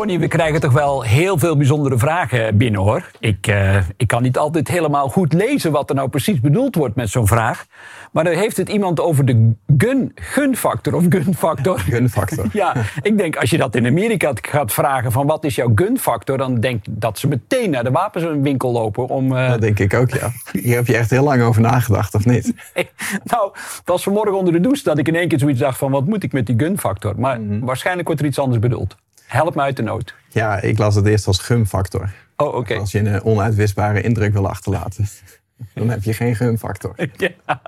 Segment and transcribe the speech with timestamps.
[0.00, 3.10] Tony, we krijgen toch wel heel veel bijzondere vragen binnen hoor.
[3.18, 6.94] Ik, uh, ik kan niet altijd helemaal goed lezen wat er nou precies bedoeld wordt
[6.94, 7.66] met zo'n vraag.
[8.12, 11.78] Maar dan heeft het iemand over de gun, gunfactor of gunfactor.
[11.94, 12.46] Gunfactor.
[12.62, 16.38] ja, ik denk als je dat in Amerika gaat vragen van wat is jouw gunfactor,
[16.38, 19.32] dan denk ik dat ze meteen naar de wapenwinkel lopen om.
[19.32, 19.48] Uh...
[19.48, 20.30] Dat denk ik ook, ja.
[20.52, 22.54] Hier heb je echt heel lang over nagedacht, of niet?
[23.24, 25.90] nou, het was vanmorgen onder de douche dat ik in één keer zoiets dacht van
[25.90, 27.20] wat moet ik met die gunfactor?
[27.20, 27.64] Maar mm -hmm.
[27.64, 28.96] waarschijnlijk wordt er iets anders bedoeld.
[29.30, 30.14] Help me uit de nood.
[30.28, 32.12] Ja, ik las het eerst als gumfactor.
[32.36, 32.56] Oh, oké.
[32.56, 32.76] Okay.
[32.76, 35.08] Als je een onuitwisbare indruk wil achterlaten,
[35.74, 36.94] dan heb je geen gumfactor.
[37.16, 37.60] Ja.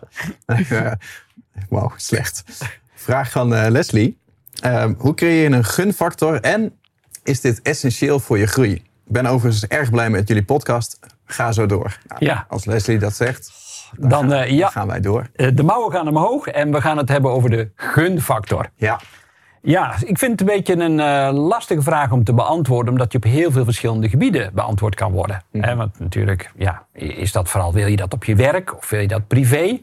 [0.72, 0.92] uh,
[1.68, 2.44] Wauw, slecht.
[2.94, 4.18] Vraag van uh, Leslie.
[4.64, 6.78] Uh, hoe creëer je een gunfactor en
[7.22, 8.72] is dit essentieel voor je groei?
[8.72, 10.98] Ik ben overigens erg blij met jullie podcast.
[11.24, 11.98] Ga zo door.
[12.06, 12.46] Nou, ja.
[12.48, 13.52] Als Leslie dat zegt,
[13.96, 14.68] dan, dan, gaan, ja.
[14.68, 15.26] gaan wij door.
[15.32, 18.70] de mouwen gaan omhoog en we gaan het hebben over de gunfactor.
[18.74, 19.00] Ja.
[19.62, 23.18] Ja, ik vind het een beetje een uh, lastige vraag om te beantwoorden, omdat je
[23.18, 25.42] op heel veel verschillende gebieden beantwoord kan worden.
[25.52, 25.76] Mm.
[25.76, 29.08] want natuurlijk, ja, is dat vooral, wil je dat op je werk of wil je
[29.08, 29.80] dat privé?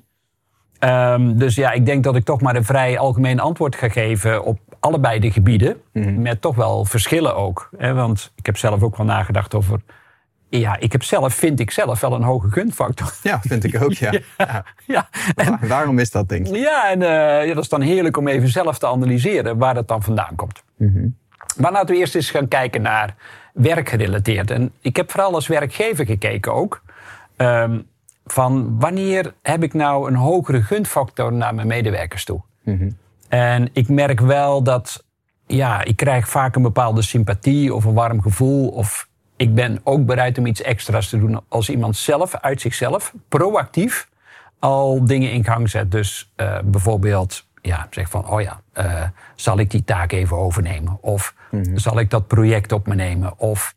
[0.80, 4.44] Um, dus ja, ik denk dat ik toch maar een vrij algemeen antwoord ga geven
[4.44, 6.22] op allebei de gebieden, mm.
[6.22, 7.70] met toch wel verschillen ook.
[7.80, 9.82] Want ik heb zelf ook wel nagedacht over
[10.50, 13.14] ja, ik heb zelf, vind ik zelf, wel een hoge gunfactor.
[13.24, 14.12] Ja, vind ik ook, ja.
[14.38, 15.10] ja, ja.
[15.36, 16.56] En, waarom is dat, denk ik?
[16.56, 19.88] Ja, en uh, ja, dat is dan heerlijk om even zelf te analyseren waar dat
[19.88, 20.64] dan vandaan komt.
[20.78, 21.18] Mm -hmm.
[21.58, 23.16] Maar laten we eerst eens gaan kijken naar
[23.54, 24.52] werkgerelateerd.
[24.52, 26.82] En ik heb vooral als werkgever gekeken ook.
[27.38, 27.88] Um,
[28.26, 32.42] van wanneer heb ik nou een hogere gunfactor naar mijn medewerkers toe?
[32.64, 32.98] Mm -hmm.
[33.28, 35.04] En ik merk wel dat,
[35.48, 39.09] ja, ik krijg vaak een bepaalde sympathie of een warm gevoel of
[39.40, 44.10] ik ben ook bereid om iets extra's te doen als iemand zelf, uit zichzelf, proactief
[44.60, 45.92] al dingen in gang zet.
[45.92, 49.04] Dus uh, bijvoorbeeld, ja, zeg van, oh ja, uh,
[49.36, 50.98] zal ik die taak even overnemen?
[51.02, 51.78] Of mm -hmm.
[51.78, 53.40] zal ik dat project op me nemen?
[53.40, 53.76] Of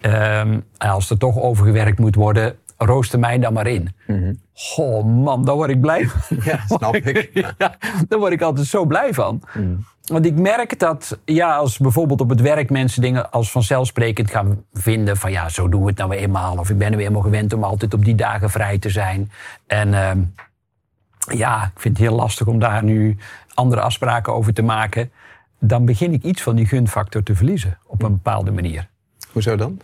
[0.00, 3.94] um, als er toch overgewerkt moet worden, rooster mij dan maar in.
[4.06, 4.40] Mm -hmm.
[4.54, 6.38] Goh, man, daar word ik blij van.
[6.44, 7.30] Ja, snap ik.
[7.58, 7.76] ja,
[8.08, 9.42] daar word ik altijd zo blij van.
[9.54, 9.84] Mm.
[10.06, 14.64] Want ik merk dat, ja, als bijvoorbeeld op het werk mensen dingen als vanzelfsprekend gaan
[14.72, 15.16] vinden.
[15.16, 16.56] van ja, zo doen we het nou eenmaal.
[16.58, 19.30] Of ik ben nu eenmaal gewend om altijd op die dagen vrij te zijn.
[19.66, 20.10] En uh,
[21.38, 23.16] ja, ik vind het heel lastig om daar nu
[23.54, 25.10] andere afspraken over te maken.
[25.58, 28.88] Dan begin ik iets van die gunfactor te verliezen op een bepaalde manier.
[29.32, 29.80] Hoezo dan?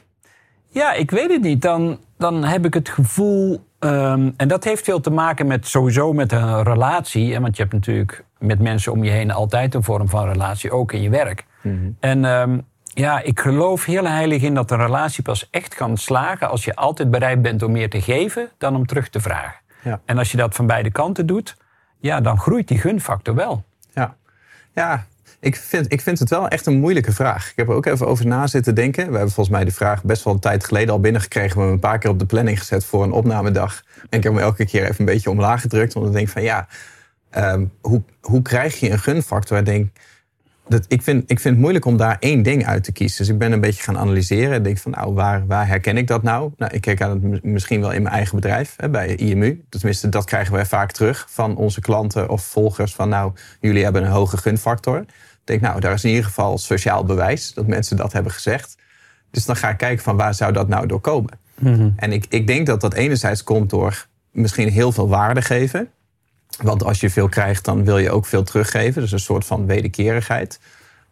[0.73, 1.63] Ja, ik weet het niet.
[1.63, 3.67] Dan, dan heb ik het gevoel.
[3.81, 7.41] Um, en dat heeft veel te maken met sowieso met een relatie.
[7.41, 10.93] Want je hebt natuurlijk met mensen om je heen altijd een vorm van relatie, ook
[10.93, 11.47] in je werk.
[11.63, 11.97] Mm -hmm.
[12.01, 16.49] En um, ja, ik geloof heel heilig in dat een relatie pas echt kan slagen
[16.49, 19.61] als je altijd bereid bent om meer te geven dan om terug te vragen.
[19.83, 20.01] Ja.
[20.05, 21.57] En als je dat van beide kanten doet,
[21.99, 23.65] ja, dan groeit die gunfactor wel.
[23.95, 24.17] Ja,
[24.75, 25.07] ja
[25.43, 27.51] ik vind, ik vind het wel echt een moeilijke vraag.
[27.51, 29.07] Ik heb er ook even over na zitten denken.
[29.07, 31.53] We hebben volgens mij de vraag best wel een tijd geleden al binnengekregen.
[31.53, 33.83] We hebben een paar keer op de planning gezet voor een opnamedag.
[34.11, 35.97] En ik heb hem elke keer even een beetje omlaag gedrukt.
[35.97, 36.69] Omdat ik denk van ja,
[37.37, 39.59] um, hoe, hoe krijg je een gunfactor?
[39.59, 39.89] Ik denk,
[40.69, 43.19] dat, ik, vind, ik vind het moeilijk om daar één ding uit te kiezen.
[43.19, 44.53] Dus ik ben een beetje gaan analyseren.
[44.53, 46.53] En denk van nou, waar, waar herken ik dat nou?
[46.57, 49.65] Nou, ik kijk aan het misschien wel in mijn eigen bedrijf, hè, bij IMU.
[49.69, 52.95] Tenminste, dat krijgen wij vaak terug van onze klanten of volgers.
[52.95, 55.05] Van nou, jullie hebben een hoge gunfactor.
[55.43, 58.77] Ik denk, nou, daar is in ieder geval sociaal bewijs dat mensen dat hebben gezegd.
[59.31, 61.39] Dus dan ga ik kijken van waar zou dat nou door komen.
[61.59, 61.93] Mm -hmm.
[61.97, 65.89] En ik, ik denk dat dat enerzijds komt door misschien heel veel waarde geven.
[66.61, 69.03] Want als je veel krijgt, dan wil je ook veel teruggeven.
[69.03, 70.61] Dus een soort van wederkerigheid.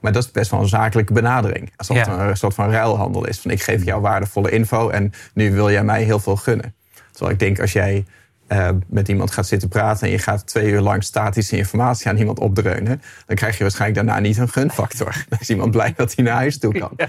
[0.00, 1.72] Maar dat is best wel een zakelijke benadering.
[1.76, 2.10] Alsof ja.
[2.10, 3.40] het een soort van ruilhandel is.
[3.40, 6.74] Van ik geef jou waardevolle info en nu wil jij mij heel veel gunnen.
[7.10, 8.04] Terwijl ik denk als jij
[8.52, 12.16] uh, met iemand gaat zitten praten en je gaat twee uur lang statische informatie aan
[12.16, 15.24] iemand opdreunen, dan krijg je waarschijnlijk daarna niet een gunfactor.
[15.28, 16.92] Dan is iemand blij dat hij naar huis toe kan.
[16.96, 17.08] Ja.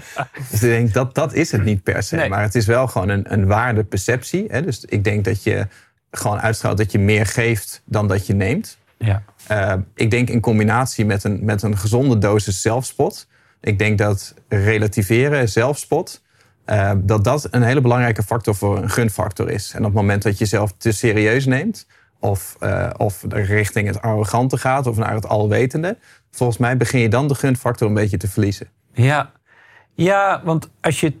[0.50, 2.16] Dus ik denk dat dat is het niet per se.
[2.16, 2.28] Nee.
[2.28, 4.44] Maar het is wel gewoon een, een waardeperceptie.
[4.48, 4.62] Hè?
[4.62, 5.66] Dus ik denk dat je
[6.10, 8.78] gewoon uitstraalt dat je meer geeft dan dat je neemt.
[8.96, 9.22] Ja.
[9.50, 13.26] Uh, ik denk in combinatie met een, met een gezonde dosis zelfspot.
[13.60, 16.21] Ik denk dat relativeren, zelfspot,
[16.66, 19.72] uh, dat dat een hele belangrijke factor voor een gunfactor is.
[19.72, 21.86] En op het moment dat je jezelf te serieus neemt,
[22.18, 25.98] of, uh, of richting het arrogante gaat, of naar het alwetende,
[26.30, 28.68] volgens mij begin je dan de gunfactor een beetje te verliezen.
[28.92, 29.32] Ja,
[29.94, 31.12] ja want als je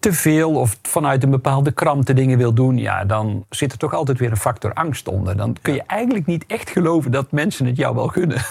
[0.00, 3.94] te veel of vanuit een bepaalde kramte dingen wil doen, ja, dan zit er toch
[3.94, 5.36] altijd weer een factor angst onder.
[5.36, 8.38] Dan kun je eigenlijk niet echt geloven dat mensen het jou wel gunnen.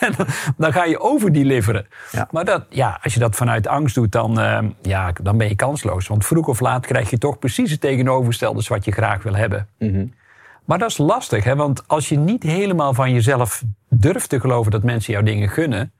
[0.00, 0.26] en dan,
[0.56, 1.86] dan, ga je overdeliveren.
[2.12, 2.28] Ja.
[2.30, 5.54] Maar dat, ja, als je dat vanuit angst doet, dan, uh, ja, dan ben je
[5.54, 6.06] kansloos.
[6.06, 9.68] Want vroeg of laat krijg je toch precies het tegenovergestelde wat je graag wil hebben.
[9.78, 10.12] Mm
[10.64, 11.56] Maar dat is lastig, hè?
[11.56, 15.92] want als je niet helemaal van jezelf durft te geloven dat mensen jou dingen gunnen,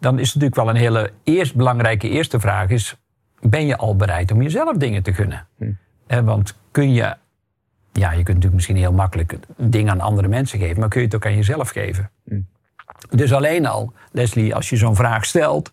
[0.00, 2.96] dan is het natuurlijk wel een hele eerst belangrijke eerste vraag: is
[3.40, 5.46] ben je al bereid om jezelf dingen te gunnen?
[5.58, 6.24] Hm.
[6.24, 7.16] want kun je,
[7.92, 11.06] ja, je kunt natuurlijk misschien heel makkelijk dingen aan andere mensen geven, maar kun je
[11.06, 12.10] het ook aan jezelf geven?
[12.24, 12.40] Hm.
[13.10, 15.72] Dus alleen al, Leslie, als je zo'n vraag stelt,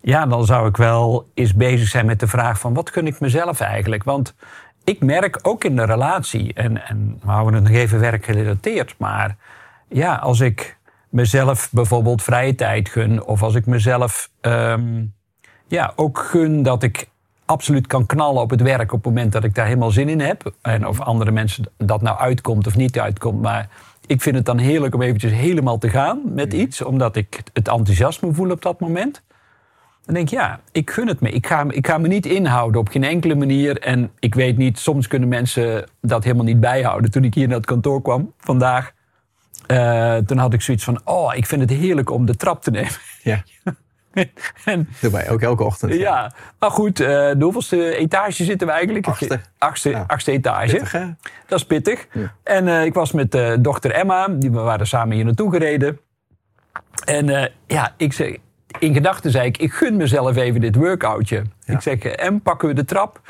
[0.00, 3.20] ja, dan zou ik wel eens bezig zijn met de vraag van wat kun ik
[3.20, 4.04] mezelf eigenlijk?
[4.04, 4.34] Want
[4.84, 9.36] ik merk ook in de relatie, en, en we houden het nog even werkgerelateerd, maar
[9.88, 10.78] ja, als ik
[11.08, 15.14] mezelf bijvoorbeeld vrije tijd gun, of als ik mezelf um,
[15.68, 17.08] ja, ook gun dat ik
[17.44, 20.20] absoluut kan knallen op het werk op het moment dat ik daar helemaal zin in
[20.20, 20.52] heb.
[20.62, 23.42] En of andere mensen dat nou uitkomt of niet uitkomt.
[23.42, 23.68] Maar
[24.06, 27.68] ik vind het dan heerlijk om eventjes helemaal te gaan met iets, omdat ik het
[27.68, 29.22] enthousiasme voel op dat moment.
[30.04, 31.30] Dan denk ik, ja, ik gun het me.
[31.30, 33.78] Ik ga, ik ga me niet inhouden op geen enkele manier.
[33.78, 37.10] En ik weet niet, soms kunnen mensen dat helemaal niet bijhouden.
[37.10, 38.92] Toen ik hier naar het kantoor kwam vandaag,
[39.66, 42.70] uh, toen had ik zoiets van: Oh, ik vind het heerlijk om de trap te
[42.70, 42.92] nemen.
[43.22, 43.42] Ja.
[44.64, 45.94] en, Doe wij ook elke ochtend.
[45.94, 49.06] Ja, maar goed, uh, de hoeveelste etage zitten we eigenlijk?
[49.06, 49.40] Achtste.
[49.58, 50.76] Achtste, achtste etage.
[50.76, 50.92] Pittig?
[51.46, 52.06] Dat is pittig.
[52.42, 55.98] En uh, ik was met uh, dochter Emma, die, we waren samen hier naartoe gereden.
[57.04, 58.36] En ja, ik zeg,
[58.78, 61.42] in gedachten zei ik, ik gun mezelf even dit workoutje.
[61.66, 63.20] Ik zeg, em, pakken we de trap?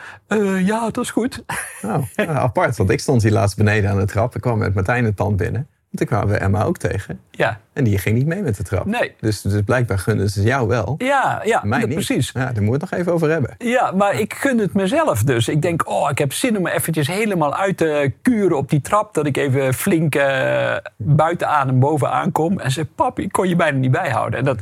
[0.64, 1.44] ja, dat is goed.
[1.82, 4.34] Nou, apart, want ik stond hier laatst beneden aan de trap.
[4.34, 5.68] Ik kwam met Martijn het pand binnen.
[5.98, 7.20] Toen kwamen we Emma ook tegen.
[7.30, 7.60] Ja.
[7.72, 8.84] En die ging niet mee met de trap.
[8.84, 9.14] Nee.
[9.20, 10.94] Dus, dus blijkbaar gunnen ze jou wel.
[10.98, 11.88] Ja, ja mij niet.
[11.88, 12.30] precies.
[12.34, 13.54] Ja, daar moeten we het nog even over hebben.
[13.58, 15.48] Ja, maar ik gun het mezelf dus.
[15.48, 18.80] Ik denk, oh, ik heb zin om me eventjes helemaal uit te kuren op die
[18.80, 19.14] trap.
[19.14, 22.60] Dat ik even flink uh, buiten adem bovenaan kom.
[22.60, 24.38] En zeg, papi, ik kon je bijna niet bijhouden.
[24.38, 24.58] En dat,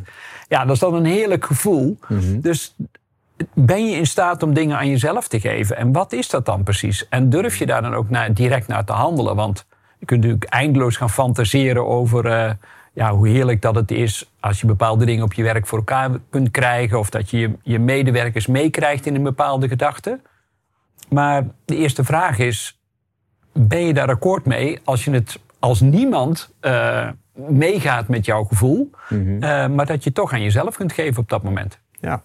[0.49, 1.99] ja, dat is dan een heerlijk gevoel.
[2.09, 2.41] Mhm.
[2.41, 2.75] Dus
[3.55, 5.77] ben je in staat om dingen aan jezelf te geven?
[5.77, 7.09] En wat is dat dan precies?
[7.09, 9.37] En durf je daar dan ook naar, direct naar te handelen?
[9.37, 9.67] Want
[10.07, 12.51] kunt natuurlijk eindeloos gaan fantaseren over uh,
[12.93, 16.11] ja, hoe heerlijk dat het is als je bepaalde dingen op je werk voor elkaar
[16.31, 16.99] kunt krijgen.
[16.99, 20.21] Of dat je je medewerkers meekrijgt in een bepaalde gedachte.
[21.09, 22.81] Maar de eerste vraag is:
[23.53, 28.91] ben je daar akkoord mee als je het als niemand uh, meegaat met jouw gevoel,
[29.09, 31.79] mm uh, maar dat je toch aan jezelf kunt geven op dat moment?
[32.01, 32.23] Ja.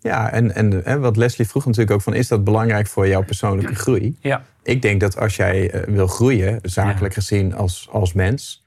[0.00, 0.54] Ja, en,
[0.84, 4.16] en wat Leslie vroeg natuurlijk ook van, is dat belangrijk voor jouw persoonlijke groei?
[4.20, 4.42] Ja.
[4.64, 8.66] Ik denk dat als jij uh, wil groeien, zakelijk gezien als, als mens,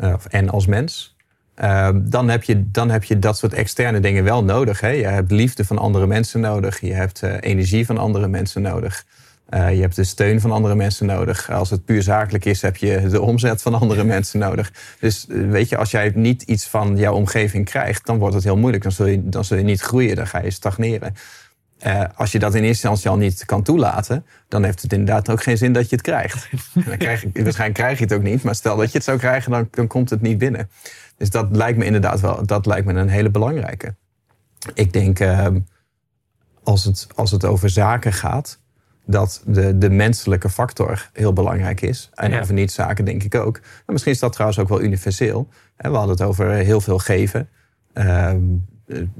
[0.00, 1.16] uh, en als mens,
[1.62, 4.80] uh, dan, heb je, dan heb je dat soort externe dingen wel nodig.
[4.80, 4.88] Hè?
[4.88, 9.04] Je hebt liefde van andere mensen nodig, je hebt uh, energie van andere mensen nodig.
[9.54, 11.50] Uh, je hebt de steun van andere mensen nodig.
[11.50, 14.72] Als het puur zakelijk is, heb je de omzet van andere mensen nodig.
[15.00, 18.44] Dus uh, weet je, als jij niet iets van jouw omgeving krijgt, dan wordt het
[18.44, 18.82] heel moeilijk.
[18.82, 21.14] Dan zul je, dan zul je niet groeien, dan ga je stagneren.
[21.86, 25.30] Uh, als je dat in eerste instantie al niet kan toelaten, dan heeft het inderdaad
[25.30, 26.48] ook geen zin dat je het krijgt.
[26.86, 29.18] dan krijg je, waarschijnlijk krijg je het ook niet, maar stel dat je het zou
[29.18, 30.70] krijgen, dan, dan komt het niet binnen.
[31.16, 33.94] Dus dat lijkt me inderdaad wel, dat lijkt me een hele belangrijke.
[34.74, 35.58] Ik denk, ehm,
[36.62, 38.60] als, het, als het over zaken gaat,
[39.04, 42.10] dat de, de menselijke factor heel belangrijk is.
[42.14, 43.60] En over niet-zaken denk ik ook.
[43.60, 45.48] Maar misschien is dat trouwens ook wel universeel.
[45.76, 47.48] We hadden het over heel veel geven,
[47.94, 48.34] uh,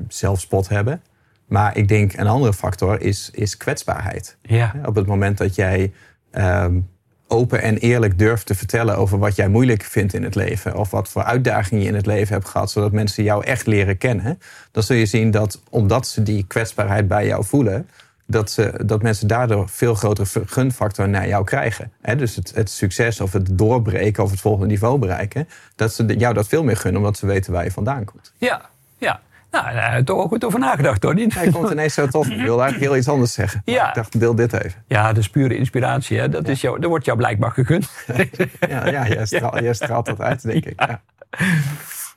[0.08, 1.02] zelfspot hebben.
[1.48, 4.36] Maar ik denk een andere factor is, is kwetsbaarheid.
[4.42, 4.74] Ja.
[4.84, 5.92] Op het moment dat jij
[6.32, 6.88] um,
[7.28, 10.76] open en eerlijk durft te vertellen over wat jij moeilijk vindt in het leven.
[10.76, 13.98] Of wat voor uitdagingen je in het leven hebt gehad, zodat mensen jou echt leren
[13.98, 14.38] kennen.
[14.70, 17.88] Dan zul je zien dat omdat ze die kwetsbaarheid bij jou voelen,
[18.26, 21.92] dat, ze, dat mensen daardoor veel grotere gunfactor naar jou krijgen.
[22.16, 26.34] dus het, het, succes of het doorbreken of het volgende niveau bereiken, dat ze jou
[26.34, 28.32] dat veel meer gunnen omdat ze weten waar je vandaan komt.
[28.38, 28.68] Ja,
[28.98, 29.20] ja.
[29.50, 31.14] Nou, daar heb ik toch ook goed over nagedacht hoor.
[31.14, 32.26] Hij komt ineens zo tot.
[32.26, 33.62] Ik wilde eigenlijk heel iets anders zeggen.
[33.64, 33.88] Ja.
[33.88, 34.82] Ik dacht, deel dit even.
[34.86, 36.18] Ja, dat is pure inspiratie.
[36.18, 36.28] Hè?
[36.28, 37.90] Dat, is jou, dat wordt jou blijkbaar gegund.
[38.68, 40.80] ja, ja jij, straalt, jij straalt dat uit, denk ik.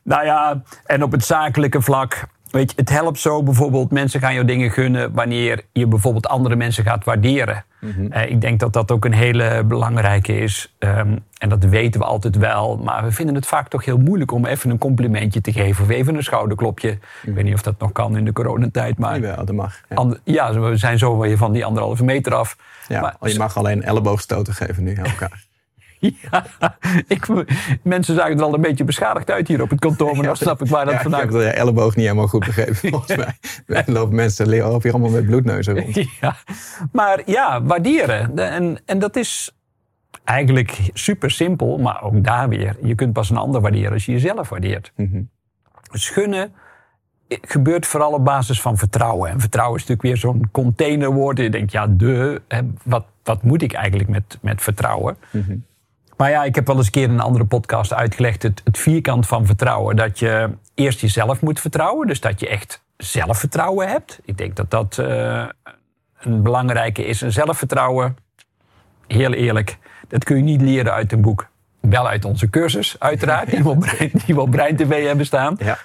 [0.03, 4.33] Nou ja, en op het zakelijke vlak Weet je, het helpt zo bijvoorbeeld, mensen gaan
[4.33, 7.65] jou dingen gunnen wanneer je bijvoorbeeld andere mensen gaat waarderen.
[7.79, 8.11] Mhm.
[8.11, 10.75] Eh, ik denk dat dat ook een hele belangrijke is.
[10.79, 12.77] Um, en dat weten we altijd wel.
[12.77, 15.83] Maar we vinden het vaak toch heel moeilijk om even een complimentje te geven.
[15.83, 16.89] Of even een schouderklopje.
[16.89, 17.33] Ik mhm.
[17.33, 18.97] weet niet of dat nog kan in de coronatijd.
[18.97, 19.81] Maar ja, dat mag.
[19.89, 20.15] Ja.
[20.23, 22.57] ja, we zijn zo weer van die anderhalve meter af.
[22.87, 25.43] Ja, maar, je mag alleen elleboogstoten geven nu aan elkaar.
[26.31, 26.45] Ja,
[27.07, 27.27] ik,
[27.83, 30.15] mensen zagen er wel een beetje beschadigd uit hier op het kantoor.
[30.15, 31.51] Maar dan snap ik waar dat Ja, vandaan ik heb komt.
[31.51, 33.33] de elleboog niet helemaal goed begrepen, volgens mij.
[33.65, 35.95] Er lopen mensen lopen hier allemaal met bloedneuzen rond.
[36.21, 36.35] Ja,
[36.91, 38.35] maar ja, waarderen.
[38.35, 39.51] De- En, en dat is
[40.23, 42.75] eigenlijk super simpel, maar ook daar weer.
[42.83, 44.91] Je kunt pas een ander waarderen als je jezelf waardeert.
[45.91, 46.53] Dus gunnen
[47.41, 49.29] gebeurt vooral op basis van vertrouwen.
[49.29, 51.37] En vertrouwen is natuurlijk weer zo'n containerwoord.
[51.37, 52.41] Je denkt, ja, de,
[52.83, 55.17] wat, wat moet ik eigenlijk met, met vertrouwen?
[55.31, 55.55] Mhm.
[56.21, 58.43] Maar ja, ik heb wel eens een keer in een andere podcast uitgelegd...
[58.43, 59.95] Het, het vierkant van vertrouwen.
[59.95, 62.07] Dat je eerst jezelf moet vertrouwen.
[62.07, 64.19] Dus dat je echt zelfvertrouwen hebt.
[64.25, 65.45] Ik denk dat dat eh,
[66.19, 67.21] een belangrijke is.
[67.21, 68.17] En zelfvertrouwen,
[69.07, 69.77] heel eerlijk...
[70.07, 71.47] dat kun je niet leren uit een boek.
[71.79, 73.49] Wel uit onze cursus, uiteraard.
[73.51, 75.55] Die we op Brein, die we op Brein TV hebben staan.
[75.59, 75.77] Ja.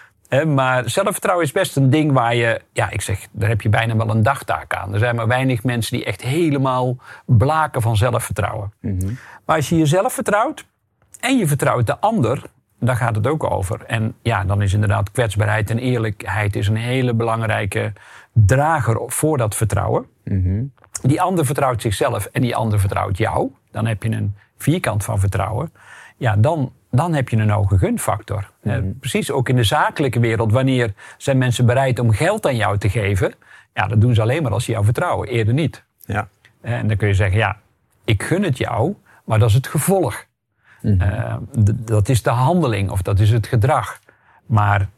[0.47, 3.97] Maar zelfvertrouwen is best een ding waar je, ja, ik zeg, daar heb je bijna
[3.97, 4.93] wel een dagtaak aan.
[4.93, 8.73] Er zijn maar weinig mensen die echt helemaal blaken van zelfvertrouwen.
[9.45, 10.67] Maar als je jezelf vertrouwt
[11.21, 12.43] en je vertrouwt de ander,
[12.81, 13.85] daar gaat het ook over.
[13.85, 17.93] En ja, dan is inderdaad kwetsbaarheid en eerlijkheid is een hele belangrijke
[18.33, 20.07] drager voor dat vertrouwen.
[21.03, 23.51] Die ander vertrouwt zichzelf en die ander vertrouwt jou.
[23.71, 25.73] Dan heb je een vierkant van vertrouwen.
[26.17, 28.51] Ja, dan, dan heb je een hoge gunfactor.
[28.63, 30.53] Eh, precies ook in de zakelijke wereld.
[30.53, 33.35] Wanneer zijn mensen bereid om geld aan jou te geven?
[33.75, 35.29] Ja, dat doen ze alleen maar als ze jou vertrouwen.
[35.29, 35.85] Eerder niet.
[36.05, 36.29] Ja.
[36.61, 37.57] En dan kun je zeggen, ja,
[38.05, 40.25] ik gun het jou, maar dat is het gevolg.
[40.83, 41.35] Eh,
[41.65, 43.99] d- dat is de handeling of dat is het gedrag.
[44.47, 44.89] Maar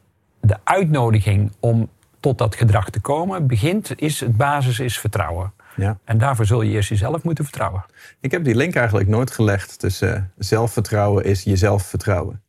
[0.41, 1.89] de uitnodiging om
[2.19, 5.51] tot dat gedrag te komen, begint, is het basis is vertrouwen.
[5.75, 5.97] Ja.
[6.03, 7.85] En daarvoor zul je eerst jezelf moeten vertrouwen.
[8.19, 12.41] Ik heb die link eigenlijk nooit gelegd tussen zelfvertrouwen is jezelf vertrouwen.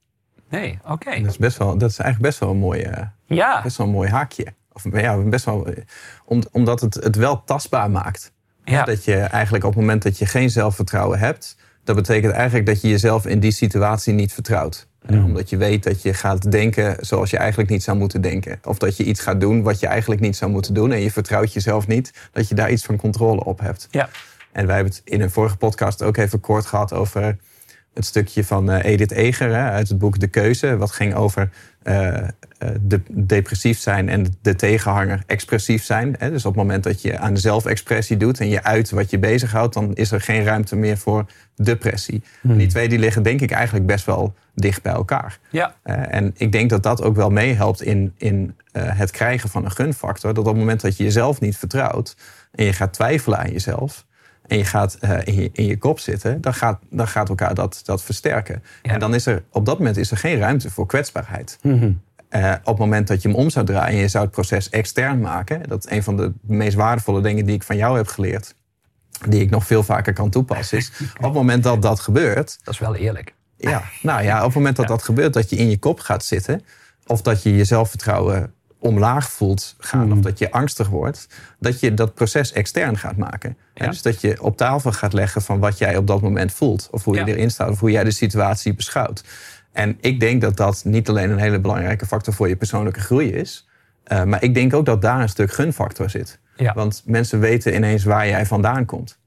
[0.48, 1.20] Nee, oké.
[1.20, 3.86] Dat is, best wel, dat is eigenlijk best wel een mooi, eh, Ja, best wel
[3.86, 4.54] een mooi haakje.
[4.72, 5.82] Of ja, best wel, eh,
[6.24, 8.32] om, omdat het het wel tastbaar maakt.
[8.64, 8.84] Ja.
[8.84, 12.80] Dat je eigenlijk op het moment dat je geen zelfvertrouwen hebt, dat betekent eigenlijk dat
[12.80, 14.88] je jezelf in die situatie niet vertrouwt.
[15.08, 18.60] Omdat je weet dat je gaat denken zoals je eigenlijk niet zou moeten denken.
[18.64, 20.92] Of dat je iets gaat doen wat je eigenlijk niet zou moeten doen.
[20.92, 23.88] En je vertrouwt jezelf niet dat je daar iets van controle op hebt.
[23.90, 24.08] ja.
[24.52, 27.37] En wij hebben het in een vorige podcast ook even kort gehad over
[27.94, 30.76] het stukje van eh, Edith Eger hè, uit het boek De Keuze.
[30.76, 31.50] Wat ging over
[31.82, 32.28] eh, eh,
[32.80, 36.14] de, depressief zijn en de tegenhanger expressief zijn.
[36.18, 36.30] Hè.
[36.30, 39.18] Dus op het moment dat je aan de zelfexpressie doet en je uit wat je
[39.18, 42.23] bezighoudt, dan is er geen ruimte meer voor depressie.
[42.42, 45.38] En die twee die liggen denk ik eigenlijk best wel dicht bij elkaar.
[45.50, 45.75] ja.
[45.82, 50.35] En ik denk dat dat ook wel meehelpt in, in het krijgen van een gunfactor.
[50.35, 52.16] Dat op het moment dat je jezelf niet vertrouwt
[52.52, 54.04] en je gaat twijfelen aan jezelf
[54.50, 57.54] en je gaat eh, in, je, in je kop zitten, dan gaat, dan gaat elkaar
[57.54, 58.62] dat, dat versterken.
[58.83, 58.92] Ja.
[58.92, 61.59] En dan is er op dat moment is er geen ruimte voor kwetsbaarheid.
[62.28, 64.69] Eh, op het moment dat je hem om zou draaien en je zou het proces
[64.69, 68.07] extern maken, dat is een van de meest waardevolle dingen die ik van jou heb
[68.07, 68.54] geleerd,
[69.28, 72.75] die ik nog veel vaker kan toepassen, is op het moment dat dat gebeurt, Dat
[72.75, 73.35] is wel eerlijk.
[73.57, 76.25] ja, nou ja, op het moment dat dat gebeurt, dat je in je kop gaat
[76.25, 76.64] zitten,
[77.07, 81.26] of dat je je zelfvertrouwen omlaag voelt gaan, of dat je angstig wordt,
[81.58, 83.56] dat je dat proces extern gaat maken.
[83.75, 83.87] Ja.
[83.87, 87.04] Dus dat je op tafel gaat leggen van wat jij op dat moment voelt, of
[87.04, 87.26] hoe je Ja.
[87.26, 89.25] erin staat, of hoe jij de situatie beschouwt.
[89.72, 93.32] En ik denk dat dat niet alleen een hele belangrijke factor voor je persoonlijke groei
[93.32, 93.68] is,
[94.04, 96.38] eh, maar ik denk ook dat daar een stuk gunfactor zit.
[96.56, 96.72] Ja.
[96.75, 99.18] Want mensen weten ineens waar jij vandaan komt.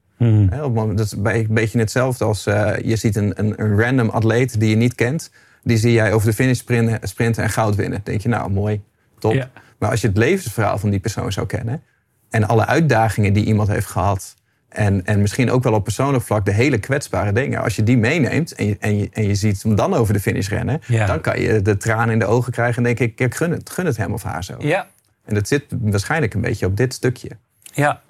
[0.62, 3.80] Op moment, dat is bij- een beetje hetzelfde als eh, je ziet een, een, een
[3.80, 5.30] random atleet die je niet kent.
[5.62, 8.00] Die zie jij over de finish sprinten, sprinten en goud winnen.
[8.04, 8.80] denk je, nou mooi,
[9.24, 9.34] top.
[9.34, 9.50] Ja.
[9.78, 11.82] Maar als je het levensverhaal van die persoon zou kennen...
[12.30, 14.34] en alle uitdagingen die iemand heeft gehad...
[14.68, 17.62] en, en misschien ook wel op persoonlijk vlak de hele kwetsbare dingen...
[17.62, 20.20] als je die meeneemt en je, en je, en je ziet hem dan over de
[20.20, 20.80] finish rennen...
[20.86, 21.06] Ja.
[21.06, 23.20] dan kan je de tranen in de ogen krijgen en denk ik...
[23.20, 24.54] ik gun het, gun het hem of haar zo.
[24.58, 24.86] Ja,
[25.24, 27.30] En dat zit waarschijnlijk een beetje op dit stukje.
[27.72, 28.00] Ja,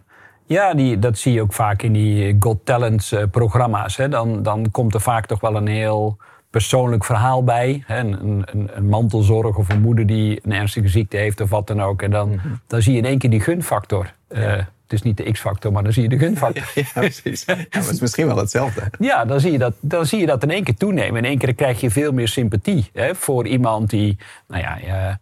[0.46, 3.96] ja die, dat zie je ook vaak in die Got Talent eh, programma's.
[3.96, 4.08] Hè.
[4.08, 6.18] Dan, dan komt er vaak toch wel een heel
[6.54, 7.82] persoonlijk verhaal bij.
[7.86, 7.98] Hè.
[7.98, 11.82] Een, een, een mantelzorg of een moeder die een ernstige ziekte heeft of wat dan
[11.82, 12.02] ook.
[12.02, 14.12] En dan, dan zie je in één keer die gunfactor.
[14.28, 16.72] Eh, het is niet de X-factor, maar dan zie je de gunfactor.
[16.74, 17.44] Ja, precies.
[17.44, 18.82] Ja, maar het is misschien wel hetzelfde.
[18.98, 21.16] Ja, dan zie, je dat, dan zie je dat in één keer toenemen.
[21.16, 25.18] In één keer krijg je veel meer sympathie hè, voor iemand die, nou ja,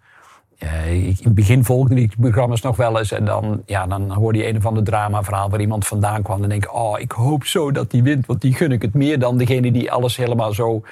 [0.86, 3.12] in het begin volgde die programma's nog wel eens.
[3.12, 6.34] En dan, ja, dan hoorde je een of ander drama-verhaal waar iemand vandaan kwam.
[6.34, 8.26] En dan denk ik, oh, ik hoop zo dat die wint.
[8.26, 10.82] Want die gun ik het meer dan degene die alles helemaal zo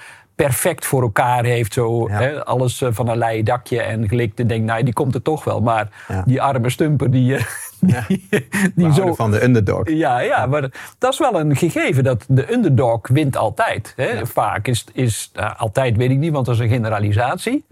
[0.45, 1.73] perfect voor elkaar heeft.
[1.73, 2.15] Zo, Ja.
[2.19, 4.41] hè, alles eh, van een leien dakje en gelikt.
[4.41, 5.61] En denk, nou, die komt er toch wel.
[5.61, 6.23] Maar Ja.
[6.27, 7.45] die arme stumper, die, eh,
[7.87, 8.05] Ja.
[8.09, 9.15] die, die houden zo...
[9.15, 9.89] van de underdog.
[9.91, 10.61] Ja, ja, maar
[10.99, 13.93] dat is wel een gegeven dat de underdog wint altijd.
[13.97, 14.27] Hè?
[14.27, 17.65] Vaak is, is nou, altijd weet ik niet, want dat is een generalisatie.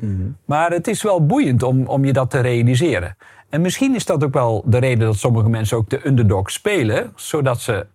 [0.45, 3.17] Maar het is wel boeiend om, om je dat te realiseren.
[3.49, 7.13] En misschien is dat ook wel de reden dat sommige mensen ook de underdog spelen,
[7.17, 7.87] zodat ze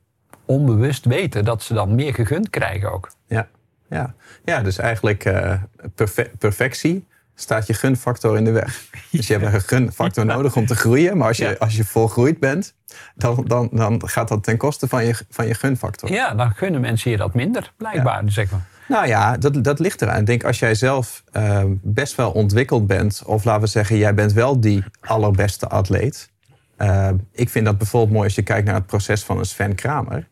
[0.46, 3.10] onbewust weten dat ze dan meer gegund krijgen ook.
[3.28, 3.48] Ja,
[3.94, 4.14] ja.
[4.46, 5.54] ja dus eigenlijk uh,
[6.38, 8.82] perfectie staat je gunfactor in de weg.
[9.12, 11.18] Dus je hebt een gunfactor nodig om te groeien.
[11.18, 12.76] Maar als je, als je volgroeid bent,
[13.16, 16.12] dan, dan, dan gaat dat ten koste van je, van je gunfactor.
[16.12, 18.24] Ja, dan gunnen mensen je dat minder, blijkbaar.
[18.26, 18.66] Zeg maar.
[18.88, 20.20] Nou ja, dat, dat ligt eraan.
[20.20, 24.14] Ik denk als jij zelf uh, best wel ontwikkeld bent, of laten we zeggen, jij
[24.14, 26.32] bent wel die allerbeste atleet.
[26.78, 29.76] Uh, ik vind dat bijvoorbeeld mooi als je kijkt naar het proces van een Sven
[29.76, 30.28] Kramer.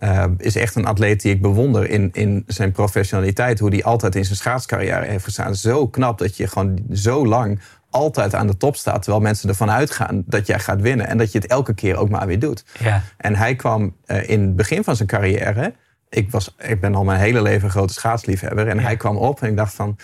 [0.00, 3.58] Uh, is echt een atleet die ik bewonder in, in zijn professionaliteit.
[3.58, 5.54] Hoe die altijd in zijn schaatscarrière heeft gestaan.
[5.54, 9.02] Zo knap dat je gewoon zo lang altijd aan de top staat.
[9.02, 11.06] Terwijl mensen ervan uitgaan dat jij gaat winnen.
[11.06, 12.64] En dat je het elke keer ook maar weer doet.
[12.78, 13.02] Ja.
[13.16, 15.74] En hij kwam uh, in het begin van zijn carrière.
[16.08, 18.68] Ik, was, ik ben al mijn hele leven een grote schaatsliefhebber.
[18.68, 18.82] En ja.
[18.82, 19.96] hij kwam op en ik dacht van...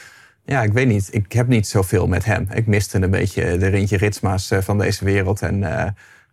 [0.47, 1.09] Ja, ik weet niet.
[1.11, 2.49] Ik heb niet zoveel met hem.
[2.53, 5.43] Ik miste een beetje de Rintje Ritsma's uh, van deze wereld.
[5.43, 5.85] En uh,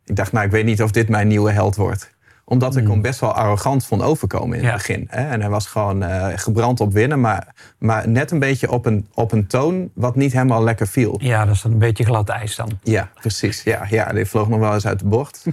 [0.06, 2.12] ik dacht, nou, ik weet niet of dit mijn nieuwe held wordt
[2.52, 5.08] omdat ik hem best wel arrogant vond overkomen in het begin.
[5.10, 5.30] Hè?
[5.30, 9.08] En hij was gewoon uh, gebrand op winnen, maar, maar net een beetje op een,
[9.14, 11.16] op een toon wat niet helemaal lekker viel.
[11.18, 12.80] Ja, dat is dan een beetje glad ijs dan.
[12.84, 13.64] Ja, precies.
[13.64, 15.46] Ja, ja die vloog nog wel eens uit de bocht.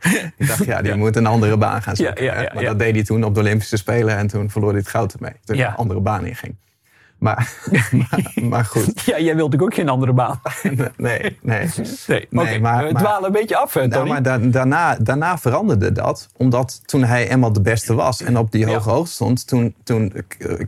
[0.38, 2.48] Ik dacht, ja, die moet een andere baan gaan zoeken.
[2.54, 5.12] Maar dat deed hij toen op de Olympische Spelen en toen verloor hij het goud
[5.12, 5.34] ermee.
[5.44, 6.56] Toen hij een andere baan inging.
[7.20, 7.52] Maar,
[7.90, 9.02] maar, maar, goed.
[9.10, 10.40] Ja, jij wilt ook geen andere baan.
[10.62, 11.36] nee, nee.
[11.42, 11.68] nee,
[12.06, 12.58] nee okay.
[12.58, 13.86] maar, we dwalen een beetje af, Tony.
[13.86, 16.28] Nou, maar da daarna, daarna veranderde dat.
[16.36, 18.94] Omdat toen hij eenmaal de beste was en op die hoge ja.
[18.94, 19.46] hoogte stond...
[19.46, 20.12] Toen, toen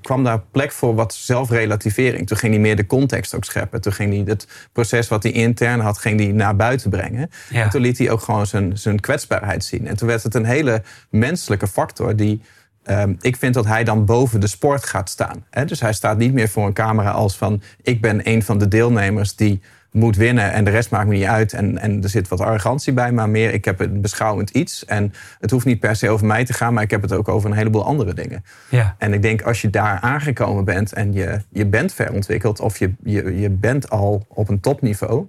[0.00, 2.26] kwam daar plek voor wat zelfrelativering.
[2.26, 3.80] Toen ging hij meer de context ook scheppen.
[3.80, 7.30] Toen ging hij het proces wat hij intern had, ging hij naar buiten brengen.
[7.50, 7.62] Ja.
[7.62, 9.86] En toen liet hij ook gewoon zijn, zijn kwetsbaarheid zien.
[9.86, 12.42] En toen werd het een hele menselijke factor die...
[12.86, 15.44] Um, ik vind dat hij dan boven de sport gaat staan.
[15.50, 15.64] Hè?
[15.64, 17.62] Dus hij staat niet meer voor een camera als van...
[17.82, 19.60] ik ben een van de deelnemers die
[19.90, 21.52] moet winnen en de rest maakt me niet uit.
[21.52, 24.84] En, en er zit wat arrogantie bij, maar meer ik heb een beschouwend iets.
[24.84, 27.28] En het hoeft niet per se over mij te gaan, maar ik heb het ook
[27.28, 28.44] over een heleboel andere dingen.
[28.68, 28.94] Ja.
[28.98, 32.60] En ik denk als je daar aangekomen bent en je, je bent verontwikkeld...
[32.60, 35.26] of je, je, je bent al op een topniveau...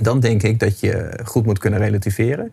[0.00, 2.52] dan denk ik dat je goed moet kunnen relativeren...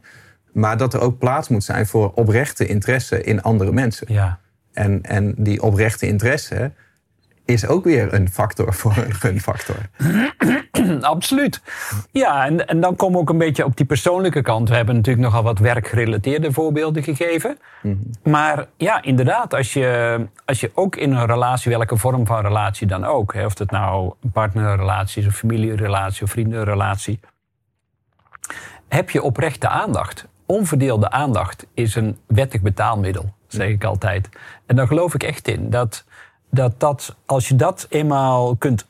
[0.55, 4.13] Maar dat er ook plaats moet zijn voor oprechte interesse in andere mensen.
[4.13, 4.39] Ja.
[4.73, 6.71] En, en die oprechte interesse
[7.45, 9.75] is ook weer een factor voor een gunfactor.
[11.01, 11.61] Absoluut.
[12.11, 14.69] Ja, en, en dan komen we ook een beetje op die persoonlijke kant.
[14.69, 17.57] We hebben natuurlijk nogal wat werkgerelateerde voorbeelden gegeven.
[17.81, 18.31] Mm -hmm.
[18.31, 22.87] Maar ja, inderdaad, als je, als je ook in een relatie, welke vorm van relatie
[22.87, 27.19] dan ook, hè, of het nou een partnerrelatie is, of familierelatie of vriendenrelatie,
[28.87, 34.29] heb je oprechte aandacht onverdeelde aandacht is een wettig betaalmiddel, zeg ik altijd.
[34.65, 35.69] En daar geloof ik echt in.
[35.69, 36.05] Dat,
[36.49, 38.87] dat, dat als je dat eenmaal kunt,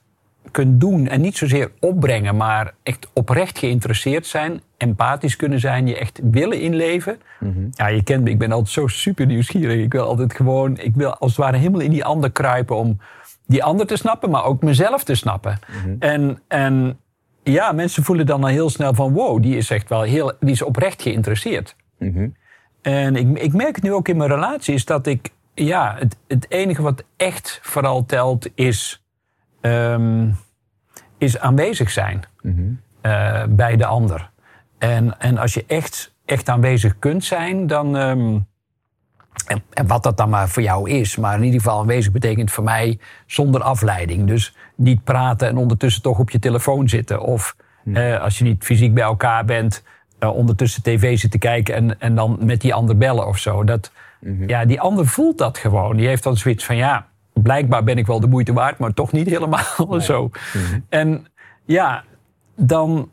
[0.51, 5.97] kunt doen en niet zozeer opbrengen, maar echt oprecht geïnteresseerd zijn, empathisch kunnen zijn, je
[5.97, 7.19] echt willen inleven.
[7.39, 7.69] Mm -hmm.
[7.71, 9.83] Ja, je kent me, ik ben altijd zo super nieuwsgierig.
[9.83, 12.99] Ik wil altijd gewoon, ik wil als het ware helemaal in die ander kruipen om
[13.45, 15.59] die ander te snappen, maar ook mezelf te snappen.
[15.67, 15.95] Mm -hmm.
[15.99, 16.99] En, en
[17.51, 20.51] ja, mensen voelen dan al heel snel van wow, die is echt wel heel, die
[20.51, 21.75] is oprecht geïnteresseerd.
[21.99, 22.35] Mm -hmm.
[22.81, 26.45] En ik, ik merk het nu ook in mijn relaties dat ik, ja, het, het
[26.49, 29.03] enige wat echt vooral telt is,
[29.61, 30.35] um,
[31.17, 32.79] is aanwezig zijn mm -hmm.
[33.11, 34.29] uh, bij de ander.
[34.77, 37.95] En, en als je echt, echt aanwezig kunt zijn, dan.
[37.95, 38.47] Um,
[39.47, 41.15] en, en, wat dat dan maar voor jou is.
[41.15, 44.27] Maar in ieder geval aanwezig betekent voor mij zonder afleiding.
[44.27, 47.21] Dus niet praten en ondertussen toch op je telefoon zitten.
[47.21, 47.95] Of Hm.
[47.95, 49.83] eh, als je niet fysiek bij elkaar bent,
[50.19, 53.63] uh, ondertussen tv zitten kijken en, en dan met die ander bellen of zo.
[53.63, 54.49] Dat, Mhm.
[54.49, 55.95] ja, die ander voelt dat gewoon.
[55.95, 59.11] Die heeft dan zoiets van ja, blijkbaar ben ik wel de moeite waard, maar toch
[59.11, 60.29] niet helemaal zo.
[60.53, 60.79] Mhm.
[60.89, 61.25] En
[61.65, 62.03] ja,
[62.55, 63.09] dan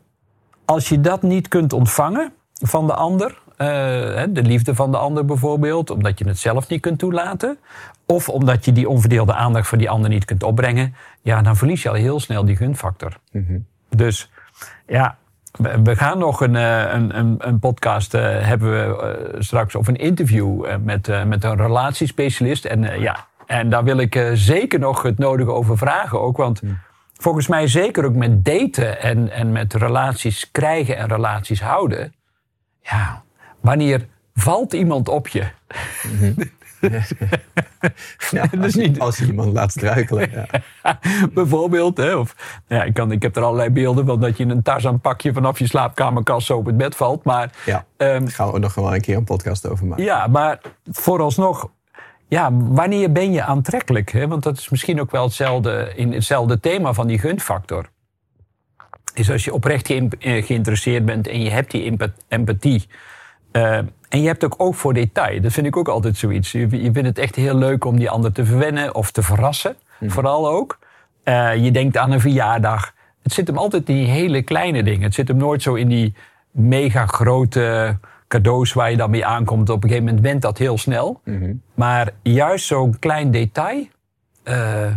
[0.65, 5.89] als je dat niet kunt ontvangen van de ander, de liefde van de ander bijvoorbeeld,
[5.89, 7.57] omdat je het zelf niet kunt toelaten,
[8.05, 11.83] of omdat je die onverdeelde aandacht voor die ander niet kunt opbrengen, ja, dan verlies
[11.83, 13.17] je al heel snel die gunfactor.
[13.31, 13.57] Mhm.
[13.89, 14.31] Dus
[14.87, 15.17] ja,
[15.83, 19.87] we gaan nog een, eh, een, een, een podcast uh, hebben we uh, straks of
[19.87, 22.65] een interview uh, met, met een relatiespecialist.
[22.65, 26.37] En ja, en daar wil ik zeker nog het nodige over vragen ook.
[26.37, 26.61] Want
[27.13, 32.13] volgens mij zeker ook met daten en, en met relaties krijgen en relaties houden.
[32.81, 33.23] Ja,
[33.63, 35.43] wanneer valt iemand op je?
[38.61, 40.29] Als, niet- als je iemand laat struikelen.
[40.31, 40.45] Ja.
[41.33, 41.97] Bijvoorbeeld.
[41.97, 42.15] Hè?
[42.15, 42.35] Of,
[42.67, 45.59] ja, ik, kan, ik heb er allerlei beelden van dat je in een Tarzan-pakje vanaf
[45.59, 47.23] je slaapkamerkast zo op het bed valt.
[47.23, 47.85] Maar, Ja.
[47.97, 50.03] Daar gaan we nog wel een keer een podcast over maken.
[50.03, 51.69] ja, maar vooralsnog,
[52.27, 54.11] ja, wanneer ben je aantrekkelijk?
[54.11, 54.27] Hè?
[54.27, 57.89] Want dat is misschien ook wel hetzelfde, in hetzelfde thema van die gunfactor.
[59.13, 62.87] Is als je oprecht ge- eh, geïnteresseerd bent en je hebt die empa- empathie.
[63.53, 63.77] Uh,
[64.09, 65.41] en je hebt ook oog voor detail.
[65.41, 66.51] Dat vind ik ook altijd zoiets.
[66.51, 69.75] Je, je vindt het echt heel leuk om die ander te verwennen of te verrassen.
[69.99, 70.11] Mhm.
[70.11, 70.79] Vooral ook.
[71.23, 72.93] Uh, je denkt aan een verjaardag.
[73.21, 75.01] Het zit hem altijd in die hele kleine dingen.
[75.01, 76.13] Het zit hem nooit zo in die
[76.51, 79.69] mega grote cadeaus waar je dan mee aankomt.
[79.69, 81.21] Op een gegeven moment went dat heel snel.
[81.23, 81.53] Mhm.
[81.73, 83.87] Maar juist zo'n klein detail.
[84.43, 84.91] Uh,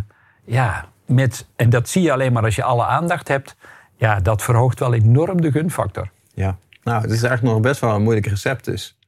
[0.44, 3.56] ja, met, en dat zie je alleen maar als je alle aandacht hebt.
[3.96, 6.10] Ja, dat verhoogt wel enorm de gunfactor.
[6.34, 8.98] Ja, nou, het is eigenlijk nog best wel een moeilijk recept dus.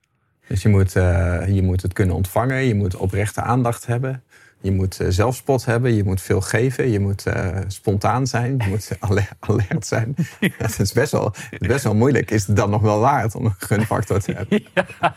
[0.48, 4.22] Dus je moet, uh, je moet het kunnen ontvangen, je moet oprechte aandacht hebben.
[4.60, 7.34] Je moet uh, zelfspot hebben, je moet veel geven, je moet uh,
[7.66, 8.90] spontaan zijn, je moet
[9.40, 10.14] alert zijn.
[10.58, 12.30] Het is best wel, best wel moeilijk.
[12.30, 14.62] Is het dan nog wel waard om een gunfactor te hebben?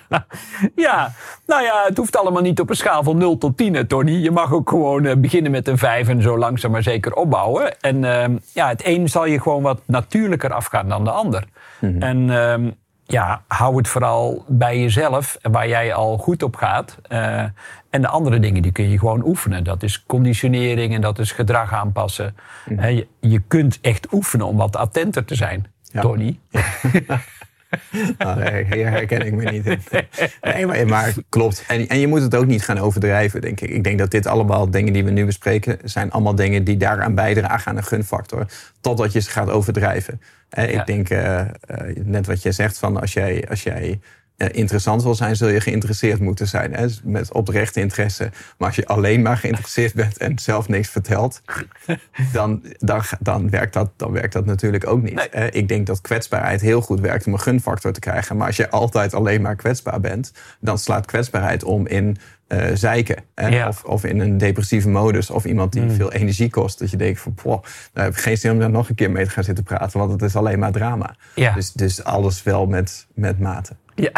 [0.09, 0.27] Ja.
[0.75, 1.11] ja,
[1.45, 4.11] nou ja, het hoeft allemaal niet op een schaal van 0 tot 10, Tony.
[4.11, 7.79] Je mag ook gewoon uh, beginnen met een 5 en zo langzaam maar zeker opbouwen.
[7.81, 11.43] En ehm, ja, het een zal je gewoon wat natuurlijker afgaan dan de ander.
[11.79, 12.01] Mm -hmm.
[12.01, 12.69] En ehm,
[13.11, 16.97] ja, hou het vooral bij jezelf, waar jij al goed op gaat.
[17.09, 17.43] Uh,
[17.89, 19.63] en de andere dingen die kun je gewoon oefenen.
[19.63, 22.35] Dat is conditionering en dat is gedrag aanpassen.
[22.65, 22.85] Mm.
[22.85, 26.01] je, je, kunt echt oefenen om wat attenter te zijn, ja.
[26.01, 26.39] Tony.
[26.49, 26.61] Ja.
[28.17, 29.79] nou, hier herken ik me niet in.
[30.41, 31.63] Nee, maar, maar klopt.
[31.67, 33.69] En, en, je moet het ook niet gaan overdrijven, denk ik.
[33.69, 35.77] Ik denk dat dit allemaal dingen die we nu bespreken...
[35.83, 38.45] zijn allemaal dingen die daaraan bijdragen aan een gunfactor.
[38.81, 40.21] Totdat je ze gaat overdrijven.
[40.49, 41.45] Ik denk, uh, uh,
[42.03, 43.99] net wat je zegt, van als jij, als jij
[44.51, 46.73] interessant wil zijn, zul je geïnteresseerd moeten zijn.
[46.73, 46.85] Hè?
[47.03, 48.29] Met oprechte interesse.
[48.57, 51.41] Maar als je alleen maar geïnteresseerd bent en zelf niks vertelt,
[52.33, 55.29] dan, dan, dan, werkt, dat, dan werkt dat natuurlijk ook niet.
[55.33, 55.51] Nee.
[55.51, 58.37] Ik denk dat kwetsbaarheid heel goed werkt om een gunfactor te krijgen.
[58.37, 62.17] Maar als je altijd alleen maar kwetsbaar bent, dan slaat kwetsbaarheid om in
[62.51, 63.23] uh, zeiken.
[63.35, 63.67] Hè?
[63.67, 65.29] Of, of, in een depressieve modus.
[65.29, 65.91] Of iemand die mm.
[65.91, 66.79] veel energie kost.
[66.79, 69.11] Dat je denkt van, poh, daar heb ik geen zin om daar nog een keer
[69.11, 69.99] mee te gaan zitten praten.
[69.99, 71.15] Want het is alleen maar drama.
[71.35, 71.53] Ja.
[71.53, 73.75] Dus, dus alles wel met, met mate.
[74.01, 74.11] Ja.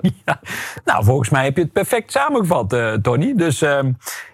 [0.24, 0.40] ja.
[0.84, 3.34] Nou, volgens mij heb je het perfect samengevat, uh, Tony.
[3.34, 3.80] Dus uh,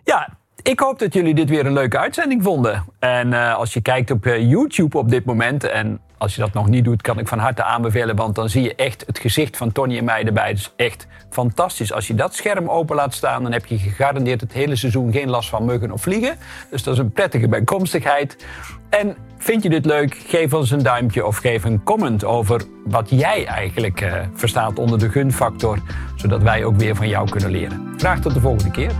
[0.04, 0.28] ja,
[0.62, 2.84] ik hoop dat jullie dit weer een leuke uitzending vonden.
[2.98, 5.64] En uh, als je kijkt op YouTube op dit moment...
[5.64, 8.16] en als je dat nog niet doet, kan ik van harte aanbevelen.
[8.16, 10.52] Want dan zie je echt het gezicht van Tony en mij erbij.
[10.52, 11.92] Dus echt fantastisch.
[11.92, 15.30] Als je dat scherm open laat staan, dan heb je gegarandeerd het hele seizoen geen
[15.30, 16.36] last van muggen of vliegen.
[16.70, 18.46] Dus dat is een prettige bijkomstigheid.
[18.88, 20.14] En vind je dit leuk?
[20.26, 24.98] Geef ons een duimpje of geef een comment over wat jij eigenlijk uh, verstaat onder
[24.98, 25.78] de gunfactor.
[26.16, 27.94] Zodat wij ook weer van jou kunnen leren.
[27.96, 28.90] Graag tot de volgende keer.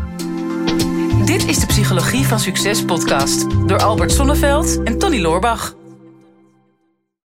[1.24, 5.74] Dit is de Psychologie van Succes podcast door Albert Sonneveld en Tony Loorbach.